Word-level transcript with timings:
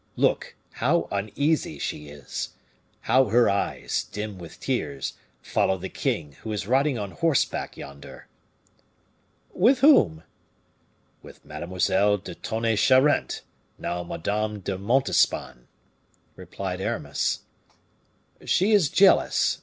Look, 0.15 0.55
how 0.71 1.07
uneasy 1.11 1.77
she 1.77 2.07
is! 2.09 2.55
How 3.01 3.25
her 3.25 3.47
eyes, 3.51 4.05
dim 4.11 4.39
with 4.39 4.59
tears, 4.59 5.13
follow 5.43 5.77
the 5.77 5.89
king, 5.89 6.31
who 6.41 6.51
is 6.51 6.65
riding 6.65 6.97
on 6.97 7.11
horseback 7.11 7.77
yonder!" 7.77 8.25
"With 9.53 9.81
whom?" 9.81 10.23
"With 11.21 11.45
Mademoiselle 11.45 12.17
de 12.17 12.33
Tonnay 12.33 12.77
Charente, 12.77 13.41
now 13.77 14.01
Madame 14.01 14.61
de 14.61 14.75
Montespan," 14.75 15.67
replied 16.35 16.81
Aramis. 16.81 17.41
"She 18.43 18.71
is 18.71 18.89
jealous. 18.89 19.59